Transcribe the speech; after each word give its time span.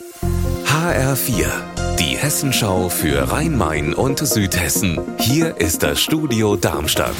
HR4, 0.00 1.48
die 1.98 2.16
Hessenschau 2.16 2.88
für 2.88 3.32
Rhein-Main 3.32 3.94
und 3.94 4.20
Südhessen. 4.20 5.00
Hier 5.18 5.56
ist 5.56 5.82
das 5.82 6.00
Studio 6.00 6.54
Darmstadt. 6.54 7.16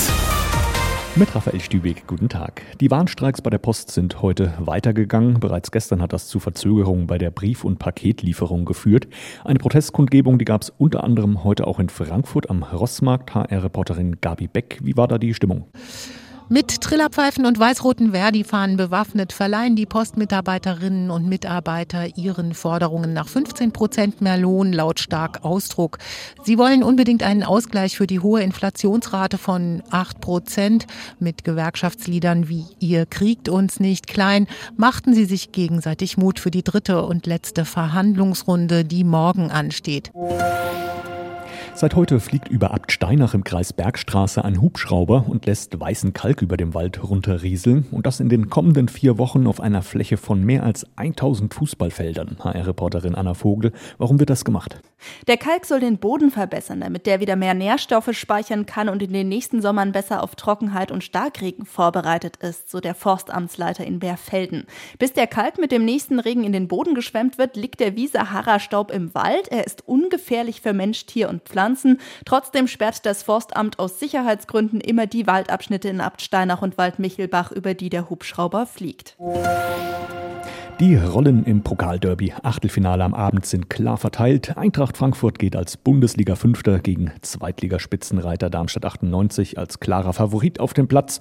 Mit 1.16 1.34
Raphael 1.34 1.60
Stübig, 1.60 2.06
guten 2.06 2.28
Tag. 2.28 2.62
Die 2.80 2.88
Warnstreiks 2.88 3.42
bei 3.42 3.50
der 3.50 3.58
Post 3.58 3.90
sind 3.90 4.22
heute 4.22 4.54
weitergegangen. 4.60 5.40
Bereits 5.40 5.72
gestern 5.72 6.00
hat 6.00 6.12
das 6.12 6.28
zu 6.28 6.38
Verzögerungen 6.38 7.08
bei 7.08 7.18
der 7.18 7.32
Brief- 7.32 7.64
und 7.64 7.80
Paketlieferung 7.80 8.64
geführt. 8.64 9.08
Eine 9.44 9.58
Protestkundgebung, 9.58 10.38
die 10.38 10.44
gab 10.44 10.62
es 10.62 10.70
unter 10.70 11.02
anderem 11.02 11.42
heute 11.42 11.66
auch 11.66 11.80
in 11.80 11.88
Frankfurt 11.88 12.48
am 12.48 12.62
Rossmarkt. 12.62 13.34
HR-Reporterin 13.34 14.20
Gabi 14.20 14.46
Beck, 14.46 14.78
wie 14.84 14.96
war 14.96 15.08
da 15.08 15.18
die 15.18 15.34
Stimmung? 15.34 15.66
Mit 16.50 16.80
Trillerpfeifen 16.80 17.44
und 17.44 17.58
weiß-roten 17.58 18.12
Verdi-Fahnen 18.12 18.78
bewaffnet 18.78 19.34
verleihen 19.34 19.76
die 19.76 19.84
Postmitarbeiterinnen 19.84 21.10
und 21.10 21.28
Mitarbeiter 21.28 22.16
ihren 22.16 22.54
Forderungen 22.54 23.12
nach 23.12 23.28
15 23.28 23.72
Prozent 23.72 24.22
mehr 24.22 24.38
Lohn 24.38 24.72
lautstark 24.72 25.44
Ausdruck. 25.44 25.98
Sie 26.44 26.56
wollen 26.56 26.82
unbedingt 26.82 27.22
einen 27.22 27.42
Ausgleich 27.42 27.98
für 27.98 28.06
die 28.06 28.20
hohe 28.20 28.40
Inflationsrate 28.40 29.36
von 29.36 29.82
8 29.90 30.22
Prozent. 30.22 30.86
Mit 31.18 31.44
Gewerkschaftsliedern 31.44 32.48
wie 32.48 32.64
Ihr 32.78 33.04
kriegt 33.04 33.50
uns 33.50 33.78
nicht 33.78 34.06
klein 34.06 34.46
machten 34.78 35.12
sie 35.12 35.26
sich 35.26 35.52
gegenseitig 35.52 36.16
Mut 36.16 36.40
für 36.40 36.50
die 36.50 36.64
dritte 36.64 37.04
und 37.04 37.26
letzte 37.26 37.66
Verhandlungsrunde, 37.66 38.86
die 38.86 39.04
morgen 39.04 39.50
ansteht. 39.50 40.12
Seit 41.80 41.94
heute 41.94 42.18
fliegt 42.18 42.48
über 42.48 42.74
Abt 42.74 42.90
Steinach 42.90 43.34
im 43.34 43.44
Kreis 43.44 43.72
Bergstraße 43.72 44.44
ein 44.44 44.60
Hubschrauber 44.60 45.26
und 45.28 45.46
lässt 45.46 45.78
weißen 45.78 46.12
Kalk 46.12 46.42
über 46.42 46.56
dem 46.56 46.74
Wald 46.74 47.08
runterrieseln. 47.08 47.86
Und 47.92 48.04
das 48.04 48.18
in 48.18 48.28
den 48.28 48.50
kommenden 48.50 48.88
vier 48.88 49.16
Wochen 49.16 49.46
auf 49.46 49.60
einer 49.60 49.82
Fläche 49.82 50.16
von 50.16 50.42
mehr 50.42 50.64
als 50.64 50.84
1000 50.96 51.54
Fußballfeldern. 51.54 52.38
HR-Reporterin 52.40 53.14
Anna 53.14 53.34
Vogel, 53.34 53.70
warum 53.96 54.18
wird 54.18 54.28
das 54.28 54.44
gemacht? 54.44 54.80
Der 55.28 55.36
Kalk 55.36 55.66
soll 55.66 55.78
den 55.78 55.98
Boden 55.98 56.32
verbessern, 56.32 56.80
damit 56.80 57.06
der 57.06 57.20
wieder 57.20 57.36
mehr 57.36 57.54
Nährstoffe 57.54 58.10
speichern 58.10 58.66
kann 58.66 58.88
und 58.88 59.00
in 59.00 59.12
den 59.12 59.28
nächsten 59.28 59.62
Sommern 59.62 59.92
besser 59.92 60.24
auf 60.24 60.34
Trockenheit 60.34 60.90
und 60.90 61.04
Starkregen 61.04 61.64
vorbereitet 61.64 62.38
ist, 62.38 62.72
so 62.72 62.80
der 62.80 62.96
Forstamtsleiter 62.96 63.86
in 63.86 64.00
Berfelden. 64.00 64.64
Bis 64.98 65.12
der 65.12 65.28
Kalk 65.28 65.58
mit 65.58 65.70
dem 65.70 65.84
nächsten 65.84 66.18
Regen 66.18 66.42
in 66.42 66.52
den 66.52 66.66
Boden 66.66 66.96
geschwemmt 66.96 67.38
wird, 67.38 67.54
liegt 67.54 67.78
der 67.78 67.94
wie 67.94 68.08
Sahara-Staub 68.08 68.90
im 68.90 69.14
Wald. 69.14 69.46
Er 69.52 69.64
ist 69.64 69.86
ungefährlich 69.86 70.60
für 70.60 70.72
Mensch, 70.72 71.06
Tier 71.06 71.28
und 71.28 71.44
Pflanzen. 71.44 71.67
Pflanzen. 71.68 72.00
Trotzdem 72.24 72.66
sperrt 72.66 73.04
das 73.04 73.22
Forstamt 73.22 73.78
aus 73.78 74.00
Sicherheitsgründen 74.00 74.80
immer 74.80 75.06
die 75.06 75.26
Waldabschnitte 75.26 75.88
in 75.88 76.00
Abtsteinach 76.00 76.62
und 76.62 76.78
Waldmichelbach, 76.78 77.52
über 77.52 77.74
die 77.74 77.90
der 77.90 78.08
Hubschrauber 78.08 78.66
fliegt. 78.66 79.16
Die 80.80 80.94
Rollen 80.94 81.44
im 81.44 81.62
Pokalderby 81.62 82.34
Achtelfinale 82.44 83.02
am 83.02 83.12
Abend 83.12 83.44
sind 83.44 83.68
klar 83.68 83.96
verteilt. 83.96 84.56
Eintracht 84.56 84.96
Frankfurt 84.96 85.40
geht 85.40 85.56
als 85.56 85.76
Bundesliga 85.76 86.36
Fünfter 86.36 86.78
gegen 86.78 87.10
Zweitligaspitzenreiter 87.20 88.48
Darmstadt 88.48 88.84
98 88.84 89.58
als 89.58 89.80
klarer 89.80 90.12
Favorit 90.12 90.60
auf 90.60 90.74
den 90.74 90.86
Platz. 90.86 91.18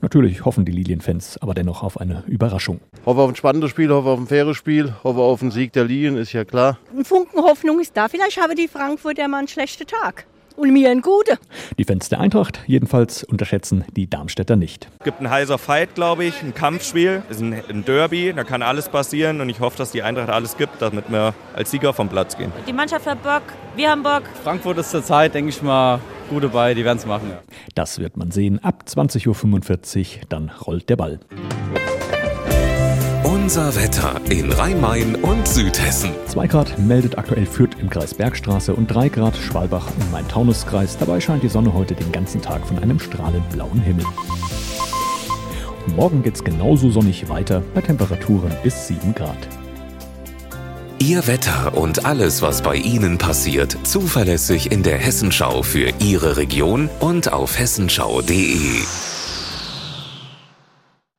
Natürlich 0.00 0.44
hoffen 0.44 0.64
die 0.64 0.70
Lilienfans 0.70 1.38
aber 1.38 1.54
dennoch 1.54 1.82
auf 1.82 2.00
eine 2.00 2.22
Überraschung. 2.28 2.78
Hoffe 3.04 3.22
auf 3.22 3.30
ein 3.30 3.34
spannendes 3.34 3.70
Spiel, 3.70 3.90
hoffe 3.90 4.10
auf 4.10 4.20
ein 4.20 4.28
faires 4.28 4.56
Spiel, 4.56 4.94
hoffe 5.02 5.18
auf 5.18 5.42
einen 5.42 5.50
Sieg 5.50 5.72
der 5.72 5.86
Lilien, 5.86 6.16
ist 6.16 6.32
ja 6.32 6.44
klar. 6.44 6.78
Ein 6.96 7.04
Funken 7.04 7.42
Hoffnung 7.42 7.80
ist 7.80 7.96
da. 7.96 8.06
Vielleicht 8.06 8.40
haben 8.40 8.54
die 8.54 8.68
Frankfurter 8.68 9.26
mal 9.26 9.38
einen 9.38 9.48
schlechten 9.48 9.88
Tag 9.88 10.24
und 10.54 10.72
mir 10.72 10.88
ein 10.88 11.00
Gute. 11.00 11.36
Die 11.78 11.84
Fans 11.84 12.08
der 12.08 12.20
Eintracht 12.20 12.60
jedenfalls 12.66 13.24
unterschätzen 13.24 13.84
die 13.96 14.08
Darmstädter 14.08 14.56
nicht. 14.56 14.88
Es 14.98 15.04
gibt 15.04 15.18
einen 15.18 15.30
heißer 15.30 15.58
Fight, 15.58 15.94
glaube 15.94 16.24
ich, 16.24 16.42
ein 16.42 16.54
Kampfspiel, 16.54 17.22
es 17.28 17.36
ist 17.36 17.42
ein, 17.42 17.54
ein 17.68 17.84
Derby, 17.84 18.32
da 18.34 18.44
kann 18.44 18.62
alles 18.62 18.88
passieren 18.88 19.40
und 19.40 19.48
ich 19.48 19.60
hoffe, 19.60 19.78
dass 19.78 19.92
die 19.92 20.02
Eintracht 20.02 20.28
alles 20.28 20.56
gibt, 20.56 20.80
damit 20.82 21.10
wir 21.10 21.34
als 21.54 21.70
Sieger 21.70 21.92
vom 21.92 22.08
Platz 22.08 22.36
gehen. 22.36 22.52
Die 22.66 22.72
Mannschaft 22.72 23.06
hat 23.06 23.22
Bock, 23.22 23.42
wir 23.76 23.90
haben 23.90 24.02
Bock. 24.02 24.22
Frankfurt 24.42 24.78
ist 24.78 24.90
zurzeit, 24.90 25.34
denke 25.34 25.50
ich 25.50 25.62
mal, 25.62 26.00
gut 26.28 26.44
dabei, 26.44 26.74
die 26.74 26.84
werden 26.84 26.98
es 26.98 27.06
machen. 27.06 27.30
Ja. 27.30 27.38
Das 27.74 27.98
wird 27.98 28.16
man 28.16 28.30
sehen. 28.30 28.62
Ab 28.62 28.84
20.45 28.86 29.98
Uhr, 29.98 30.22
dann 30.28 30.50
rollt 30.50 30.88
der 30.88 30.96
Ball. 30.96 31.20
Unser 33.42 33.74
Wetter 33.74 34.20
in 34.28 34.52
Rhein-Main 34.52 35.16
und 35.16 35.48
Südhessen. 35.48 36.10
2 36.26 36.46
Grad 36.46 36.78
meldet 36.78 37.16
aktuell 37.16 37.46
Fürth 37.46 37.74
im 37.80 37.88
Kreis 37.88 38.12
Bergstraße 38.12 38.74
und 38.74 38.86
3 38.88 39.08
Grad 39.08 39.34
Schwalbach 39.34 39.88
im 39.98 40.10
Main-Taunus-Kreis. 40.10 40.98
Dabei 40.98 41.20
scheint 41.20 41.42
die 41.42 41.48
Sonne 41.48 41.72
heute 41.72 41.94
den 41.94 42.12
ganzen 42.12 42.42
Tag 42.42 42.64
von 42.66 42.78
einem 42.78 43.00
strahlend 43.00 43.48
blauen 43.50 43.80
Himmel. 43.80 44.04
Morgen 45.96 46.22
geht's 46.22 46.44
genauso 46.44 46.90
sonnig 46.90 47.30
weiter 47.30 47.62
bei 47.74 47.80
Temperaturen 47.80 48.52
bis 48.62 48.86
7 48.88 49.14
Grad. 49.14 49.48
Ihr 50.98 51.26
Wetter 51.26 51.76
und 51.78 52.04
alles, 52.04 52.42
was 52.42 52.60
bei 52.60 52.76
Ihnen 52.76 53.16
passiert, 53.16 53.74
zuverlässig 53.84 54.70
in 54.70 54.82
der 54.82 54.98
Hessenschau 54.98 55.62
für 55.62 55.90
Ihre 55.98 56.36
Region 56.36 56.90
und 57.00 57.32
auf 57.32 57.58
hessenschau.de. 57.58 58.82